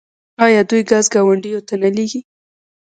[0.45, 2.21] آیا دوی ګاز ګاونډیو ته نه لیږي؟